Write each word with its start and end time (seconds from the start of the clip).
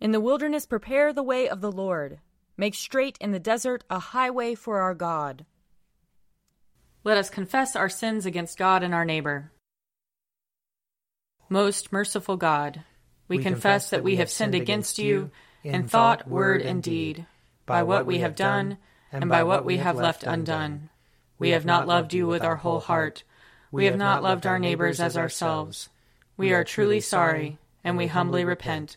In 0.00 0.12
the 0.12 0.20
wilderness, 0.20 0.64
prepare 0.64 1.12
the 1.12 1.24
way 1.24 1.48
of 1.48 1.60
the 1.60 1.72
Lord. 1.72 2.20
Make 2.56 2.74
straight 2.74 3.18
in 3.20 3.32
the 3.32 3.40
desert 3.40 3.82
a 3.90 3.98
highway 3.98 4.54
for 4.54 4.78
our 4.78 4.94
God. 4.94 5.44
Let 7.02 7.18
us 7.18 7.30
confess 7.30 7.74
our 7.74 7.88
sins 7.88 8.24
against 8.24 8.58
God 8.58 8.84
and 8.84 8.94
our 8.94 9.04
neighbor. 9.04 9.50
Most 11.48 11.90
merciful 11.90 12.36
God, 12.36 12.84
we, 13.26 13.38
we 13.38 13.42
confess 13.42 13.90
that 13.90 14.04
we 14.04 14.16
have 14.16 14.30
sinned 14.30 14.54
against 14.54 14.98
you 14.98 15.30
in 15.64 15.88
thought, 15.88 16.28
word, 16.28 16.62
and 16.62 16.80
deed, 16.82 17.26
by 17.66 17.82
what 17.82 18.06
we 18.06 18.18
have 18.18 18.36
done 18.36 18.78
and 19.10 19.28
by 19.28 19.42
what 19.42 19.64
we 19.64 19.78
have 19.78 19.96
left 19.96 20.22
undone. 20.22 20.90
We 21.38 21.50
have 21.50 21.64
not 21.64 21.88
loved 21.88 22.12
you 22.12 22.26
with 22.26 22.42
our 22.42 22.56
whole 22.56 22.80
heart. 22.80 23.24
We 23.72 23.86
have 23.86 23.96
not 23.96 24.22
loved 24.22 24.46
our 24.46 24.58
neighbors 24.58 25.00
as 25.00 25.16
ourselves. 25.16 25.88
We 26.36 26.52
are 26.52 26.62
truly 26.62 27.00
sorry, 27.00 27.58
and 27.82 27.96
we 27.96 28.06
humbly 28.06 28.44
repent 28.44 28.96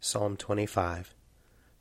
Psalm 0.00 0.36
25 0.36 1.12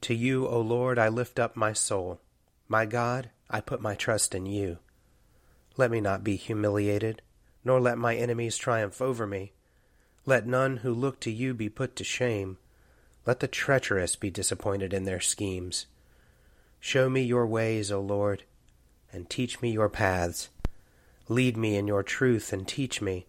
To 0.02 0.14
you, 0.16 0.48
O 0.48 0.60
Lord, 0.60 0.98
I 0.98 1.08
lift 1.08 1.38
up 1.38 1.56
my 1.56 1.72
soul. 1.72 2.20
My 2.68 2.84
God, 2.86 3.30
I 3.48 3.62
put 3.62 3.80
my 3.80 3.94
trust 3.94 4.34
in 4.34 4.48
you. 4.48 4.80
Let 5.78 5.92
me 5.92 6.02
not 6.02 6.24
be 6.24 6.36
humiliated, 6.36 7.22
nor 7.64 7.80
let 7.80 8.00
my 8.00 8.16
enemies 8.16 8.58
triumph 8.58 9.04
over 9.04 9.28
me. 9.28 9.52
Let 10.26 10.48
none 10.48 10.78
who 10.78 10.94
look 10.94 11.20
to 11.22 11.32
you 11.32 11.54
be 11.54 11.70
put 11.70 11.96
to 11.98 12.04
shame. 12.04 12.58
Let 13.28 13.40
the 13.40 13.48
treacherous 13.48 14.16
be 14.16 14.32
disappointed 14.32 14.96
in 14.96 15.04
their 15.04 15.22
schemes. 15.22 15.86
Show 16.80 17.12
me 17.12 17.22
your 17.22 17.46
ways, 17.46 17.92
O 17.92 18.02
Lord, 18.02 18.44
and 19.14 19.30
teach 19.30 19.62
me 19.62 19.72
your 19.72 19.90
paths. 19.90 20.50
Lead 21.30 21.56
me 21.56 21.76
in 21.76 21.86
your 21.86 22.04
truth 22.04 22.52
and 22.52 22.68
teach 22.68 23.00
me 23.00 23.28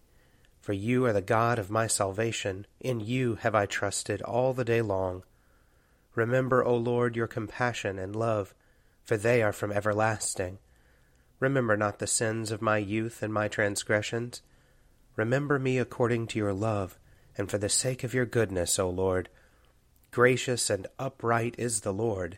for 0.69 0.73
you 0.73 1.03
are 1.07 1.13
the 1.13 1.19
God 1.19 1.57
of 1.57 1.71
my 1.71 1.87
salvation. 1.87 2.67
In 2.79 2.99
you 2.99 3.37
have 3.37 3.55
I 3.55 3.65
trusted 3.65 4.21
all 4.21 4.53
the 4.53 4.63
day 4.63 4.83
long. 4.83 5.23
Remember, 6.13 6.63
O 6.63 6.75
Lord, 6.75 7.15
your 7.15 7.25
compassion 7.25 7.97
and 7.97 8.15
love, 8.15 8.53
for 9.03 9.17
they 9.17 9.41
are 9.41 9.51
from 9.51 9.71
everlasting. 9.71 10.59
Remember 11.39 11.75
not 11.75 11.97
the 11.97 12.05
sins 12.05 12.51
of 12.51 12.61
my 12.61 12.77
youth 12.77 13.23
and 13.23 13.33
my 13.33 13.47
transgressions. 13.47 14.43
Remember 15.15 15.57
me 15.57 15.79
according 15.79 16.27
to 16.27 16.37
your 16.37 16.53
love, 16.53 16.99
and 17.35 17.49
for 17.49 17.57
the 17.57 17.67
sake 17.67 18.03
of 18.03 18.13
your 18.13 18.27
goodness, 18.27 18.77
O 18.77 18.91
Lord. 18.91 19.27
Gracious 20.11 20.69
and 20.69 20.85
upright 20.99 21.55
is 21.57 21.81
the 21.81 21.91
Lord. 21.91 22.37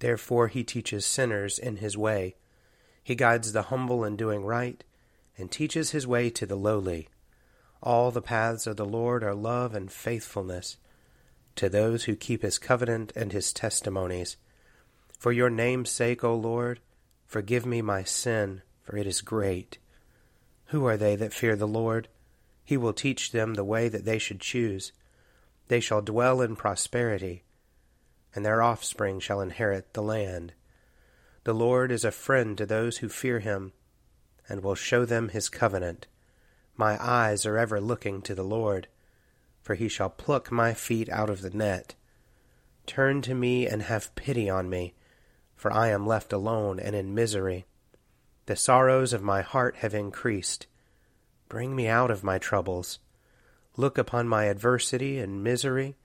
Therefore 0.00 0.48
he 0.48 0.64
teaches 0.64 1.06
sinners 1.06 1.60
in 1.60 1.76
his 1.76 1.96
way. 1.96 2.34
He 3.04 3.14
guides 3.14 3.52
the 3.52 3.62
humble 3.62 4.02
in 4.02 4.16
doing 4.16 4.44
right, 4.44 4.82
and 5.38 5.48
teaches 5.48 5.92
his 5.92 6.08
way 6.08 6.28
to 6.28 6.44
the 6.44 6.56
lowly. 6.56 7.08
All 7.82 8.12
the 8.12 8.22
paths 8.22 8.68
of 8.68 8.76
the 8.76 8.86
Lord 8.86 9.24
are 9.24 9.34
love 9.34 9.74
and 9.74 9.90
faithfulness 9.90 10.76
to 11.56 11.68
those 11.68 12.04
who 12.04 12.14
keep 12.14 12.42
his 12.42 12.58
covenant 12.58 13.12
and 13.16 13.32
his 13.32 13.52
testimonies. 13.52 14.36
For 15.18 15.32
your 15.32 15.50
name's 15.50 15.90
sake, 15.90 16.22
O 16.22 16.34
Lord, 16.34 16.80
forgive 17.26 17.66
me 17.66 17.82
my 17.82 18.04
sin, 18.04 18.62
for 18.82 18.96
it 18.96 19.06
is 19.06 19.20
great. 19.20 19.78
Who 20.66 20.86
are 20.86 20.96
they 20.96 21.16
that 21.16 21.34
fear 21.34 21.56
the 21.56 21.68
Lord? 21.68 22.08
He 22.64 22.76
will 22.76 22.92
teach 22.92 23.32
them 23.32 23.54
the 23.54 23.64
way 23.64 23.88
that 23.88 24.04
they 24.04 24.18
should 24.18 24.40
choose. 24.40 24.92
They 25.68 25.80
shall 25.80 26.02
dwell 26.02 26.40
in 26.40 26.56
prosperity, 26.56 27.42
and 28.34 28.46
their 28.46 28.62
offspring 28.62 29.20
shall 29.20 29.40
inherit 29.40 29.92
the 29.92 30.02
land. 30.02 30.54
The 31.44 31.52
Lord 31.52 31.90
is 31.90 32.04
a 32.04 32.12
friend 32.12 32.56
to 32.58 32.64
those 32.64 32.98
who 32.98 33.08
fear 33.08 33.40
him, 33.40 33.72
and 34.48 34.62
will 34.62 34.76
show 34.76 35.04
them 35.04 35.30
his 35.30 35.48
covenant. 35.48 36.06
My 36.76 37.02
eyes 37.02 37.44
are 37.44 37.58
ever 37.58 37.80
looking 37.80 38.22
to 38.22 38.34
the 38.34 38.42
Lord, 38.42 38.88
for 39.62 39.74
he 39.74 39.88
shall 39.88 40.10
pluck 40.10 40.50
my 40.50 40.74
feet 40.74 41.08
out 41.08 41.30
of 41.30 41.42
the 41.42 41.50
net. 41.50 41.94
Turn 42.86 43.22
to 43.22 43.34
me 43.34 43.66
and 43.66 43.82
have 43.82 44.14
pity 44.14 44.48
on 44.48 44.68
me, 44.68 44.94
for 45.54 45.72
I 45.72 45.88
am 45.88 46.06
left 46.06 46.32
alone 46.32 46.80
and 46.80 46.96
in 46.96 47.14
misery. 47.14 47.66
The 48.46 48.56
sorrows 48.56 49.12
of 49.12 49.22
my 49.22 49.42
heart 49.42 49.76
have 49.76 49.94
increased. 49.94 50.66
Bring 51.48 51.76
me 51.76 51.86
out 51.86 52.10
of 52.10 52.24
my 52.24 52.38
troubles. 52.38 52.98
Look 53.76 53.98
upon 53.98 54.26
my 54.26 54.46
adversity 54.46 55.18
and 55.18 55.44
misery, 55.44 55.96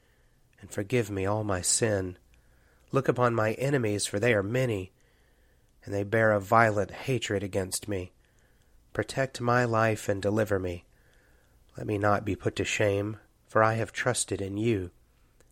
and 0.62 0.70
forgive 0.70 1.10
me 1.10 1.26
all 1.26 1.44
my 1.44 1.62
sin. 1.62 2.18
Look 2.92 3.08
upon 3.08 3.34
my 3.34 3.54
enemies, 3.54 4.06
for 4.06 4.20
they 4.20 4.34
are 4.34 4.44
many, 4.44 4.92
and 5.84 5.94
they 5.94 6.04
bear 6.04 6.32
a 6.32 6.40
violent 6.40 6.92
hatred 6.92 7.44
against 7.44 7.88
me. 7.88 8.12
Protect 8.98 9.40
my 9.40 9.64
life 9.64 10.10
and 10.10 10.20
deliver 10.20 10.58
me. 10.58 10.84
Let 11.78 11.86
me 11.86 12.00
not 12.00 12.26
be 12.26 12.36
put 12.36 12.56
to 12.56 12.66
shame, 12.66 13.18
for 13.46 13.64
I 13.64 13.76
have 13.76 13.92
trusted 13.92 14.42
in 14.42 14.58
you. 14.58 14.90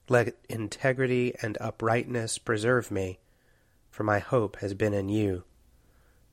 Let 0.09 0.35
integrity 0.49 1.35
and 1.43 1.55
uprightness 1.61 2.39
preserve 2.39 2.89
me, 2.89 3.19
for 3.91 4.03
my 4.03 4.17
hope 4.17 4.55
has 4.61 4.73
been 4.73 4.95
in 4.95 5.09
you. 5.09 5.43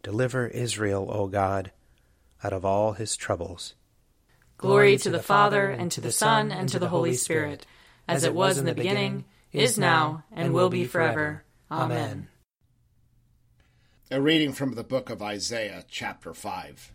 Deliver 0.03 0.47
Israel, 0.47 1.07
O 1.11 1.27
God, 1.27 1.71
out 2.43 2.55
of 2.55 2.65
all 2.65 2.95
his 2.95 3.15
troubles. 3.15 3.75
Glory 4.57 4.97
to 4.97 5.11
the 5.11 5.23
Father, 5.23 5.69
and 5.69 5.93
to 5.93 6.01
the 6.01 6.13
Son, 6.13 6.51
and 6.51 6.67
to 6.71 6.79
the 6.79 6.89
Holy 6.89 7.13
Spirit, 7.13 7.67
as 8.09 8.25
it 8.25 8.35
was 8.35 8.57
in 8.57 8.65
the 8.65 8.75
beginning, 8.75 9.27
is 9.53 9.77
now, 9.77 10.25
and 10.33 10.55
will 10.55 10.71
be 10.71 10.87
forever. 10.87 11.45
Amen. 11.71 12.29
A 14.11 14.19
reading 14.19 14.55
from 14.55 14.77
the 14.77 14.83
book 14.83 15.11
of 15.11 15.21
Isaiah, 15.21 15.85
chapter 15.91 16.33
5. 16.33 16.95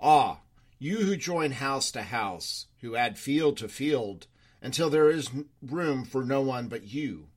Ah, 0.00 0.40
you 0.78 0.98
who 0.98 1.16
join 1.16 1.52
house 1.52 1.90
to 1.92 2.02
house, 2.02 2.66
who 2.80 2.96
add 2.96 3.18
field 3.18 3.56
to 3.58 3.68
field, 3.68 4.26
until 4.60 4.90
there 4.90 5.10
is 5.10 5.30
room 5.62 6.04
for 6.04 6.24
no 6.24 6.40
one 6.42 6.68
but 6.68 6.84
you, 6.84 7.28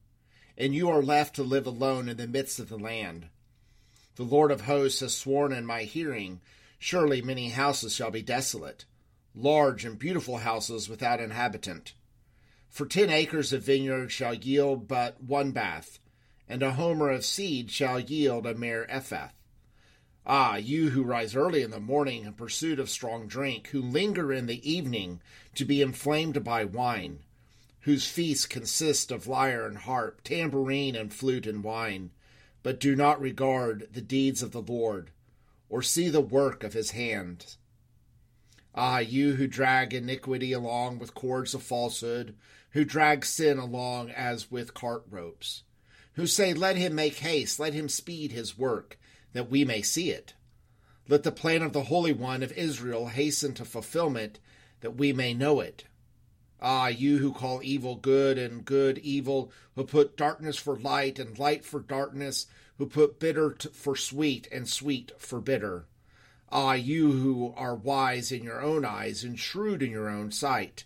and 0.57 0.75
you 0.75 0.89
are 0.89 1.01
left 1.01 1.35
to 1.35 1.43
live 1.43 1.65
alone 1.65 2.09
in 2.09 2.17
the 2.17 2.27
midst 2.27 2.59
of 2.59 2.69
the 2.69 2.77
land. 2.77 3.27
The 4.15 4.23
Lord 4.23 4.51
of 4.51 4.61
hosts 4.61 4.99
has 4.99 5.15
sworn 5.15 5.53
in 5.53 5.65
my 5.65 5.83
hearing, 5.83 6.41
surely 6.77 7.21
many 7.21 7.49
houses 7.49 7.95
shall 7.95 8.11
be 8.11 8.21
desolate, 8.21 8.85
large 9.33 9.85
and 9.85 9.97
beautiful 9.97 10.37
houses 10.39 10.89
without 10.89 11.21
inhabitant. 11.21 11.93
For 12.69 12.85
ten 12.85 13.09
acres 13.09 13.53
of 13.53 13.63
vineyard 13.63 14.11
shall 14.11 14.33
yield 14.33 14.87
but 14.87 15.23
one 15.23 15.51
bath, 15.51 15.99
and 16.47 16.61
a 16.61 16.73
homer 16.73 17.09
of 17.09 17.23
seed 17.23 17.71
shall 17.71 17.99
yield 17.99 18.45
a 18.45 18.53
mere 18.53 18.85
ephah. 18.89 19.29
Ah, 20.25 20.57
you 20.57 20.89
who 20.89 21.03
rise 21.03 21.35
early 21.35 21.61
in 21.61 21.71
the 21.71 21.79
morning 21.79 22.25
in 22.25 22.33
pursuit 22.33 22.79
of 22.79 22.89
strong 22.89 23.27
drink, 23.27 23.67
who 23.69 23.81
linger 23.81 24.31
in 24.33 24.45
the 24.45 24.69
evening 24.69 25.21
to 25.55 25.65
be 25.65 25.81
inflamed 25.81 26.43
by 26.43 26.63
wine, 26.65 27.19
whose 27.81 28.07
feast 28.07 28.49
consists 28.49 29.11
of 29.11 29.27
lyre 29.27 29.65
and 29.65 29.79
harp, 29.79 30.21
tambourine 30.23 30.95
and 30.95 31.13
flute 31.13 31.47
and 31.47 31.63
wine, 31.63 32.11
but 32.61 32.79
do 32.79 32.95
not 32.95 33.21
regard 33.21 33.87
the 33.93 34.01
deeds 34.01 34.43
of 34.43 34.51
the 34.51 34.61
Lord, 34.61 35.11
or 35.69 35.81
see 35.81 36.09
the 36.09 36.21
work 36.21 36.63
of 36.63 36.73
his 36.73 36.91
hand. 36.91 37.55
Ah, 38.75 38.99
you 38.99 39.35
who 39.35 39.47
drag 39.47 39.93
iniquity 39.93 40.51
along 40.51 40.99
with 40.99 41.15
cords 41.15 41.53
of 41.53 41.63
falsehood, 41.63 42.35
who 42.71 42.85
drag 42.85 43.25
sin 43.25 43.57
along 43.57 44.11
as 44.11 44.51
with 44.51 44.73
cart 44.73 45.03
ropes, 45.09 45.63
who 46.13 46.27
say, 46.27 46.53
Let 46.53 46.75
him 46.75 46.93
make 46.93 47.15
haste, 47.15 47.59
let 47.59 47.73
him 47.73 47.89
speed 47.89 48.31
his 48.31 48.57
work, 48.57 48.98
that 49.33 49.49
we 49.49 49.63
may 49.63 49.81
see 49.81 50.11
it. 50.11 50.33
Let 51.07 51.23
the 51.23 51.31
plan 51.31 51.63
of 51.63 51.73
the 51.73 51.85
Holy 51.85 52.13
One 52.13 52.43
of 52.43 52.51
Israel 52.51 53.07
hasten 53.07 53.53
to 53.55 53.65
fulfillment, 53.65 54.39
that 54.81 54.95
we 54.95 55.11
may 55.11 55.33
know 55.33 55.59
it. 55.59 55.85
Ah, 56.61 56.87
you 56.87 57.17
who 57.17 57.33
call 57.33 57.63
evil 57.63 57.95
good 57.95 58.37
and 58.37 58.63
good 58.63 58.97
evil, 58.99 59.51
who 59.75 59.85
put 59.85 60.17
darkness 60.17 60.57
for 60.57 60.77
light 60.77 61.17
and 61.17 61.39
light 61.39 61.65
for 61.65 61.79
darkness, 61.79 62.47
who 62.77 62.85
put 62.85 63.19
bitter 63.19 63.55
for 63.73 63.95
sweet 63.95 64.47
and 64.51 64.69
sweet 64.69 65.11
for 65.17 65.41
bitter. 65.41 65.85
Ah, 66.51 66.73
you 66.73 67.11
who 67.11 67.53
are 67.55 67.75
wise 67.75 68.31
in 68.31 68.43
your 68.43 68.61
own 68.61 68.85
eyes 68.85 69.23
and 69.23 69.39
shrewd 69.39 69.81
in 69.81 69.91
your 69.91 70.09
own 70.09 70.31
sight. 70.31 70.83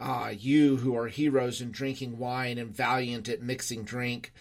Ah, 0.00 0.30
you 0.30 0.78
who 0.78 0.96
are 0.96 1.08
heroes 1.08 1.60
in 1.60 1.70
drinking 1.70 2.18
wine 2.18 2.58
and 2.58 2.74
valiant 2.74 3.28
at 3.28 3.42
mixing 3.42 3.84
drink, 3.84 4.32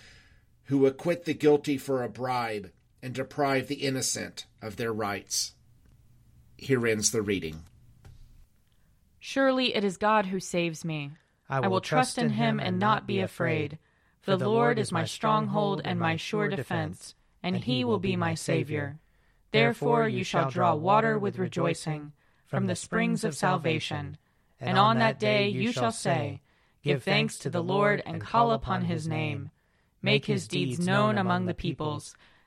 who 0.65 0.85
acquit 0.85 1.25
the 1.25 1.33
guilty 1.33 1.77
for 1.77 2.01
a 2.01 2.09
bribe 2.09 2.71
and 3.03 3.13
deprive 3.13 3.67
the 3.67 3.75
innocent 3.75 4.45
of 4.61 4.77
their 4.77 4.93
rights. 4.93 5.53
Here 6.55 6.87
ends 6.87 7.11
the 7.11 7.21
reading. 7.21 7.63
Surely 9.19 9.75
it 9.75 9.83
is 9.83 9.97
God 9.97 10.27
who 10.27 10.39
saves 10.39 10.85
me. 10.85 11.11
I 11.49 11.59
will, 11.59 11.65
I 11.65 11.67
will 11.67 11.81
trust 11.81 12.17
in 12.17 12.29
him 12.29 12.61
and 12.61 12.79
not 12.79 13.05
be 13.05 13.19
afraid. 13.19 13.77
For 14.21 14.37
the 14.37 14.47
Lord 14.47 14.79
is 14.79 14.93
my 14.93 15.03
stronghold 15.03 15.81
and 15.83 15.99
my 15.99 16.15
sure 16.15 16.47
defense, 16.47 17.13
and 17.43 17.57
he 17.57 17.83
will 17.83 17.99
be 17.99 18.15
my 18.15 18.35
Savior. 18.35 18.99
Therefore 19.51 20.07
you 20.07 20.23
shall 20.23 20.49
draw 20.49 20.73
water 20.73 21.19
with 21.19 21.37
rejoicing 21.37 22.13
from 22.45 22.67
the 22.67 22.75
springs 22.75 23.25
of 23.25 23.35
salvation. 23.35 24.17
And 24.61 24.77
on 24.77 24.99
that 24.99 25.19
day 25.19 25.49
you 25.49 25.73
shall 25.73 25.91
say, 25.91 26.41
Give 26.83 27.03
thanks 27.03 27.37
to 27.39 27.49
the 27.49 27.63
Lord 27.63 28.01
and 28.05 28.21
call 28.21 28.51
upon 28.51 28.85
his 28.85 29.09
name. 29.09 29.51
Make 30.01 30.25
his 30.25 30.47
deeds 30.47 30.79
known 30.79 31.17
among 31.17 31.47
the 31.47 31.53
peoples. 31.53 32.15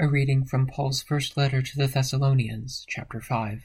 A 0.00 0.06
reading 0.06 0.44
from 0.44 0.68
Paul's 0.68 1.02
first 1.02 1.36
letter 1.36 1.60
to 1.60 1.76
the 1.76 1.88
Thessalonians, 1.88 2.86
chapter 2.88 3.20
5. 3.20 3.64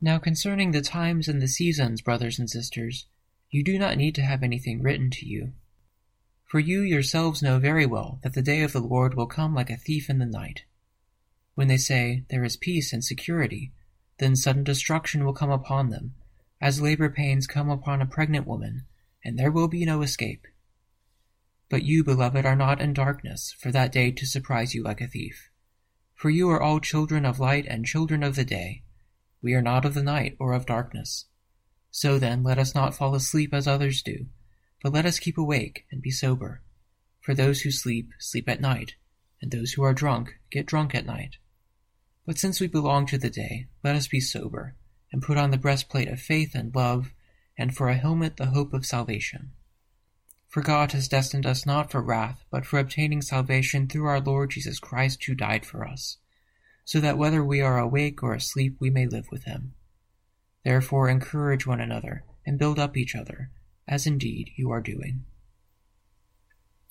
Now 0.00 0.18
concerning 0.18 0.70
the 0.70 0.80
times 0.80 1.26
and 1.26 1.42
the 1.42 1.48
seasons, 1.48 2.00
brothers 2.00 2.38
and 2.38 2.48
sisters, 2.48 3.06
you 3.50 3.64
do 3.64 3.76
not 3.76 3.96
need 3.96 4.14
to 4.14 4.22
have 4.22 4.44
anything 4.44 4.80
written 4.80 5.10
to 5.10 5.26
you. 5.26 5.54
For 6.44 6.60
you 6.60 6.80
yourselves 6.80 7.42
know 7.42 7.58
very 7.58 7.86
well 7.86 8.20
that 8.22 8.34
the 8.34 8.40
day 8.40 8.62
of 8.62 8.72
the 8.72 8.78
Lord 8.78 9.14
will 9.14 9.26
come 9.26 9.52
like 9.52 9.68
a 9.68 9.76
thief 9.76 10.08
in 10.08 10.18
the 10.18 10.26
night. 10.26 10.62
When 11.56 11.66
they 11.66 11.76
say, 11.76 12.22
There 12.30 12.44
is 12.44 12.56
peace 12.56 12.92
and 12.92 13.04
security, 13.04 13.72
then 14.18 14.36
sudden 14.36 14.62
destruction 14.62 15.24
will 15.24 15.34
come 15.34 15.50
upon 15.50 15.90
them, 15.90 16.14
as 16.60 16.80
labor 16.80 17.10
pains 17.10 17.48
come 17.48 17.68
upon 17.68 18.00
a 18.00 18.06
pregnant 18.06 18.46
woman, 18.46 18.84
and 19.24 19.36
there 19.36 19.50
will 19.50 19.66
be 19.66 19.84
no 19.84 20.02
escape. 20.02 20.46
But 21.72 21.84
you, 21.84 22.04
beloved, 22.04 22.44
are 22.44 22.54
not 22.54 22.82
in 22.82 22.92
darkness, 22.92 23.56
for 23.58 23.72
that 23.72 23.92
day 23.92 24.10
to 24.10 24.26
surprise 24.26 24.74
you 24.74 24.82
like 24.82 25.00
a 25.00 25.06
thief. 25.06 25.48
For 26.12 26.28
you 26.28 26.50
are 26.50 26.60
all 26.60 26.80
children 26.80 27.24
of 27.24 27.40
light 27.40 27.64
and 27.66 27.86
children 27.86 28.22
of 28.22 28.36
the 28.36 28.44
day. 28.44 28.82
We 29.40 29.54
are 29.54 29.62
not 29.62 29.86
of 29.86 29.94
the 29.94 30.02
night 30.02 30.36
or 30.38 30.52
of 30.52 30.66
darkness. 30.66 31.24
So 31.90 32.18
then, 32.18 32.42
let 32.42 32.58
us 32.58 32.74
not 32.74 32.94
fall 32.94 33.14
asleep 33.14 33.54
as 33.54 33.66
others 33.66 34.02
do, 34.02 34.26
but 34.82 34.92
let 34.92 35.06
us 35.06 35.18
keep 35.18 35.38
awake 35.38 35.86
and 35.90 36.02
be 36.02 36.10
sober. 36.10 36.60
For 37.22 37.34
those 37.34 37.62
who 37.62 37.70
sleep, 37.70 38.10
sleep 38.18 38.50
at 38.50 38.60
night, 38.60 38.96
and 39.40 39.50
those 39.50 39.72
who 39.72 39.82
are 39.82 39.94
drunk, 39.94 40.34
get 40.50 40.66
drunk 40.66 40.94
at 40.94 41.06
night. 41.06 41.38
But 42.26 42.36
since 42.36 42.60
we 42.60 42.66
belong 42.66 43.06
to 43.06 43.16
the 43.16 43.30
day, 43.30 43.68
let 43.82 43.96
us 43.96 44.08
be 44.08 44.20
sober, 44.20 44.74
and 45.10 45.22
put 45.22 45.38
on 45.38 45.50
the 45.50 45.56
breastplate 45.56 46.08
of 46.08 46.20
faith 46.20 46.54
and 46.54 46.74
love, 46.74 47.14
and 47.56 47.74
for 47.74 47.88
a 47.88 47.96
helmet 47.96 48.36
the 48.36 48.50
hope 48.50 48.74
of 48.74 48.84
salvation. 48.84 49.52
For 50.52 50.62
God 50.62 50.92
has 50.92 51.08
destined 51.08 51.46
us 51.46 51.66
not 51.66 51.90
for 51.90 52.00
wrath, 52.00 52.44
but 52.50 52.64
for 52.64 52.78
obtaining 52.78 53.22
salvation 53.22 53.88
through 53.88 54.06
our 54.06 54.20
Lord 54.20 54.50
Jesus 54.50 54.78
Christ, 54.78 55.24
who 55.24 55.34
died 55.34 55.66
for 55.66 55.84
us 55.84 56.18
so 56.84 57.00
that 57.00 57.18
whether 57.18 57.44
we 57.44 57.60
are 57.60 57.78
awake 57.78 58.22
or 58.22 58.34
asleep 58.34 58.76
we 58.78 58.90
may 58.90 59.06
live 59.06 59.28
with 59.30 59.44
him. 59.44 59.74
Therefore 60.64 61.08
encourage 61.08 61.66
one 61.66 61.80
another 61.80 62.24
and 62.46 62.58
build 62.58 62.78
up 62.78 62.96
each 62.96 63.14
other, 63.14 63.50
as 63.86 64.06
indeed 64.06 64.50
you 64.56 64.70
are 64.70 64.80
doing. 64.80 65.24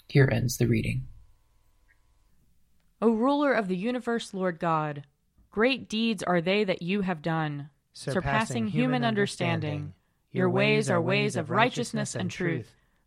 Here 0.07 0.29
ends 0.31 0.57
the 0.57 0.67
reading. 0.67 1.07
O 3.01 3.11
ruler 3.11 3.53
of 3.53 3.67
the 3.67 3.77
universe, 3.77 4.33
Lord 4.33 4.59
God, 4.59 5.03
great 5.49 5.89
deeds 5.89 6.21
are 6.23 6.41
they 6.41 6.63
that 6.63 6.81
you 6.81 7.01
have 7.01 7.21
done, 7.21 7.69
surpassing, 7.93 8.13
surpassing 8.13 8.67
human 8.67 9.03
understanding. 9.03 9.69
understanding. 9.69 9.93
Your 10.33 10.49
ways 10.49 10.89
are 10.89 11.01
ways 11.01 11.35
of 11.35 11.49
righteousness 11.49 12.15
and 12.15 12.31
truth, 12.31 12.73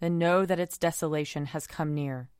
then 0.00 0.18
know 0.18 0.44
that 0.44 0.60
its 0.60 0.78
desolation 0.78 1.46
has 1.46 1.66
come 1.66 1.94
near. 1.94 2.30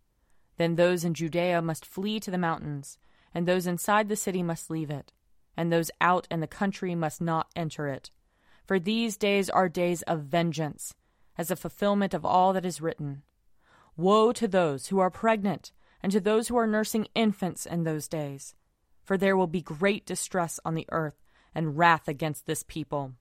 Then 0.56 0.76
those 0.76 1.04
in 1.04 1.14
Judea 1.14 1.62
must 1.62 1.86
flee 1.86 2.18
to 2.20 2.30
the 2.30 2.38
mountains 2.38 2.98
and 3.34 3.46
those 3.46 3.66
inside 3.66 4.08
the 4.08 4.16
city 4.16 4.42
must 4.42 4.70
leave 4.70 4.90
it, 4.90 5.12
and 5.56 5.72
those 5.72 5.90
out 6.00 6.26
in 6.30 6.40
the 6.40 6.46
country 6.46 6.94
must 6.94 7.20
not 7.20 7.48
enter 7.54 7.88
it. 7.88 8.10
For 8.66 8.78
these 8.78 9.16
days 9.16 9.50
are 9.50 9.68
days 9.68 10.02
of 10.02 10.24
vengeance, 10.24 10.94
as 11.38 11.50
a 11.50 11.56
fulfillment 11.56 12.14
of 12.14 12.24
all 12.24 12.52
that 12.52 12.66
is 12.66 12.80
written. 12.80 13.22
Woe 13.96 14.32
to 14.32 14.48
those 14.48 14.88
who 14.88 14.98
are 14.98 15.10
pregnant, 15.10 15.72
and 16.02 16.10
to 16.12 16.20
those 16.20 16.48
who 16.48 16.56
are 16.56 16.66
nursing 16.66 17.06
infants 17.14 17.66
in 17.66 17.84
those 17.84 18.08
days, 18.08 18.54
for 19.02 19.16
there 19.16 19.36
will 19.36 19.46
be 19.46 19.62
great 19.62 20.06
distress 20.06 20.58
on 20.64 20.74
the 20.74 20.86
earth, 20.90 21.22
and 21.54 21.76
wrath 21.76 22.08
against 22.08 22.46
this 22.46 22.62
people. 22.62 23.12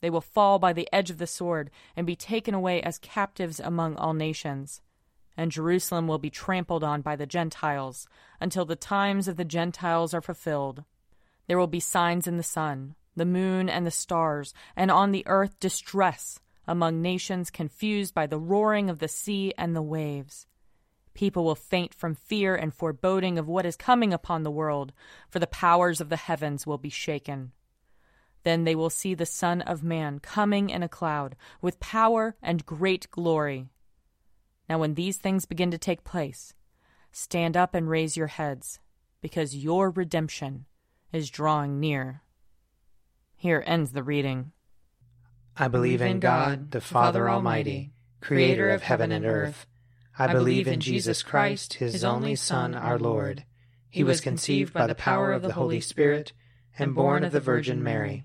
They 0.00 0.10
will 0.10 0.20
fall 0.20 0.58
by 0.58 0.72
the 0.72 0.88
edge 0.92 1.10
of 1.10 1.18
the 1.18 1.26
sword, 1.26 1.70
and 1.96 2.06
be 2.06 2.16
taken 2.16 2.54
away 2.54 2.82
as 2.82 2.98
captives 2.98 3.60
among 3.60 3.96
all 3.96 4.14
nations 4.14 4.80
and 5.38 5.52
Jerusalem 5.52 6.08
will 6.08 6.18
be 6.18 6.30
trampled 6.30 6.82
on 6.82 7.00
by 7.00 7.14
the 7.14 7.24
Gentiles 7.24 8.08
until 8.40 8.64
the 8.64 8.74
times 8.74 9.28
of 9.28 9.36
the 9.36 9.44
Gentiles 9.44 10.12
are 10.12 10.20
fulfilled. 10.20 10.82
There 11.46 11.56
will 11.56 11.68
be 11.68 11.80
signs 11.80 12.26
in 12.26 12.36
the 12.36 12.42
sun, 12.42 12.96
the 13.14 13.24
moon, 13.24 13.68
and 13.68 13.86
the 13.86 13.92
stars, 13.92 14.52
and 14.74 14.90
on 14.90 15.12
the 15.12 15.22
earth 15.28 15.60
distress 15.60 16.40
among 16.66 17.00
nations 17.00 17.50
confused 17.50 18.14
by 18.14 18.26
the 18.26 18.38
roaring 18.38 18.90
of 18.90 18.98
the 18.98 19.06
sea 19.06 19.54
and 19.56 19.76
the 19.76 19.80
waves. 19.80 20.44
People 21.14 21.44
will 21.44 21.54
faint 21.54 21.94
from 21.94 22.16
fear 22.16 22.56
and 22.56 22.74
foreboding 22.74 23.38
of 23.38 23.46
what 23.46 23.64
is 23.64 23.76
coming 23.76 24.12
upon 24.12 24.42
the 24.42 24.50
world, 24.50 24.92
for 25.30 25.38
the 25.38 25.46
powers 25.46 26.00
of 26.00 26.08
the 26.08 26.16
heavens 26.16 26.66
will 26.66 26.78
be 26.78 26.90
shaken. 26.90 27.52
Then 28.48 28.64
they 28.64 28.74
will 28.74 28.88
see 28.88 29.12
the 29.12 29.26
Son 29.26 29.60
of 29.60 29.84
Man 29.84 30.20
coming 30.20 30.70
in 30.70 30.82
a 30.82 30.88
cloud, 30.88 31.36
with 31.60 31.78
power 31.80 32.34
and 32.42 32.64
great 32.64 33.06
glory. 33.10 33.68
Now, 34.70 34.78
when 34.78 34.94
these 34.94 35.18
things 35.18 35.44
begin 35.44 35.70
to 35.70 35.76
take 35.76 36.02
place, 36.02 36.54
stand 37.12 37.58
up 37.58 37.74
and 37.74 37.90
raise 37.90 38.16
your 38.16 38.28
heads, 38.28 38.80
because 39.20 39.54
your 39.54 39.90
redemption 39.90 40.64
is 41.12 41.28
drawing 41.28 41.78
near. 41.78 42.22
Here 43.36 43.62
ends 43.66 43.92
the 43.92 44.02
reading. 44.02 44.52
I 45.54 45.68
believe 45.68 46.00
in 46.00 46.18
God, 46.18 46.70
the 46.70 46.80
Father 46.80 47.28
Almighty, 47.28 47.92
creator 48.22 48.70
of 48.70 48.82
heaven 48.82 49.12
and 49.12 49.26
earth. 49.26 49.66
I 50.18 50.32
believe 50.32 50.66
in 50.66 50.80
Jesus 50.80 51.22
Christ, 51.22 51.74
his 51.74 52.02
only 52.02 52.34
Son, 52.34 52.74
our 52.74 52.98
Lord. 52.98 53.44
He 53.90 54.02
was 54.02 54.22
conceived 54.22 54.72
by 54.72 54.86
the 54.86 54.94
power 54.94 55.32
of 55.32 55.42
the 55.42 55.52
Holy 55.52 55.82
Spirit 55.82 56.32
and 56.78 56.94
born 56.94 57.24
of 57.24 57.32
the 57.32 57.40
Virgin 57.40 57.82
Mary. 57.82 58.24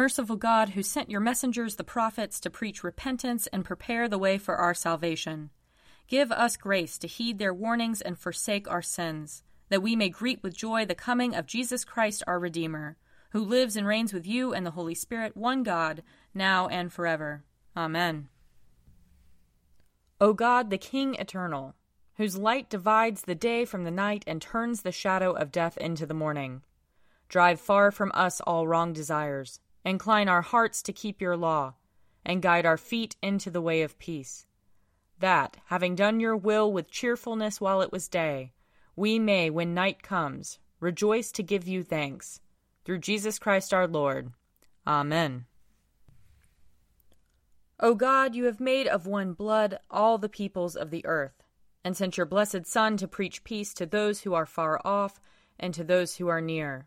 Merciful 0.00 0.36
God, 0.36 0.70
who 0.70 0.82
sent 0.82 1.10
your 1.10 1.20
messengers, 1.20 1.76
the 1.76 1.84
prophets, 1.84 2.40
to 2.40 2.48
preach 2.48 2.82
repentance 2.82 3.46
and 3.48 3.66
prepare 3.66 4.08
the 4.08 4.16
way 4.16 4.38
for 4.38 4.56
our 4.56 4.72
salvation, 4.72 5.50
give 6.08 6.32
us 6.32 6.56
grace 6.56 6.96
to 6.96 7.06
heed 7.06 7.38
their 7.38 7.52
warnings 7.52 8.00
and 8.00 8.18
forsake 8.18 8.66
our 8.70 8.80
sins, 8.80 9.42
that 9.68 9.82
we 9.82 9.94
may 9.94 10.08
greet 10.08 10.42
with 10.42 10.56
joy 10.56 10.86
the 10.86 10.94
coming 10.94 11.34
of 11.34 11.44
Jesus 11.44 11.84
Christ 11.84 12.22
our 12.26 12.38
Redeemer, 12.38 12.96
who 13.32 13.44
lives 13.44 13.76
and 13.76 13.86
reigns 13.86 14.14
with 14.14 14.26
you 14.26 14.54
and 14.54 14.64
the 14.64 14.70
Holy 14.70 14.94
Spirit, 14.94 15.36
one 15.36 15.62
God, 15.62 16.02
now 16.32 16.66
and 16.68 16.90
forever. 16.90 17.44
Amen. 17.76 18.30
O 20.18 20.32
God, 20.32 20.70
the 20.70 20.78
King 20.78 21.14
eternal, 21.16 21.74
whose 22.14 22.38
light 22.38 22.70
divides 22.70 23.20
the 23.20 23.34
day 23.34 23.66
from 23.66 23.84
the 23.84 23.90
night 23.90 24.24
and 24.26 24.40
turns 24.40 24.80
the 24.80 24.92
shadow 24.92 25.32
of 25.32 25.52
death 25.52 25.76
into 25.76 26.06
the 26.06 26.14
morning, 26.14 26.62
drive 27.28 27.60
far 27.60 27.90
from 27.90 28.10
us 28.14 28.40
all 28.40 28.66
wrong 28.66 28.94
desires 28.94 29.60
Incline 29.84 30.28
our 30.28 30.42
hearts 30.42 30.82
to 30.82 30.92
keep 30.92 31.20
your 31.20 31.36
law, 31.36 31.74
and 32.24 32.42
guide 32.42 32.66
our 32.66 32.76
feet 32.76 33.16
into 33.22 33.50
the 33.50 33.62
way 33.62 33.82
of 33.82 33.98
peace. 33.98 34.46
That, 35.18 35.56
having 35.66 35.94
done 35.94 36.20
your 36.20 36.36
will 36.36 36.72
with 36.72 36.90
cheerfulness 36.90 37.60
while 37.60 37.80
it 37.80 37.92
was 37.92 38.08
day, 38.08 38.52
we 38.96 39.18
may, 39.18 39.48
when 39.50 39.72
night 39.72 40.02
comes, 40.02 40.58
rejoice 40.80 41.32
to 41.32 41.42
give 41.42 41.66
you 41.66 41.82
thanks. 41.82 42.40
Through 42.84 42.98
Jesus 42.98 43.38
Christ 43.38 43.72
our 43.72 43.86
Lord. 43.86 44.32
Amen. 44.86 45.46
O 47.78 47.94
God, 47.94 48.34
you 48.34 48.44
have 48.44 48.60
made 48.60 48.86
of 48.86 49.06
one 49.06 49.32
blood 49.32 49.78
all 49.90 50.18
the 50.18 50.28
peoples 50.28 50.76
of 50.76 50.90
the 50.90 51.04
earth, 51.06 51.42
and 51.82 51.96
sent 51.96 52.18
your 52.18 52.26
blessed 52.26 52.66
Son 52.66 52.98
to 52.98 53.08
preach 53.08 53.44
peace 53.44 53.72
to 53.74 53.86
those 53.86 54.20
who 54.20 54.34
are 54.34 54.44
far 54.44 54.78
off 54.84 55.18
and 55.58 55.72
to 55.72 55.84
those 55.84 56.16
who 56.16 56.28
are 56.28 56.42
near. 56.42 56.86